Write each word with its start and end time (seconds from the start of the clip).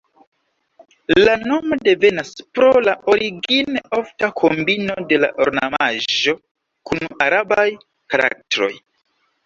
La 1.27 1.35
nomo 1.51 1.77
devenas 1.87 2.31
pro 2.57 2.71
la 2.87 2.95
origine 3.15 3.85
ofta 3.99 4.31
kombino 4.43 4.99
de 5.15 5.23
la 5.23 5.33
ornamaĵo 5.49 6.39
kun 6.91 7.09
arabaj 7.31 7.71
karaktroj. 8.17 8.77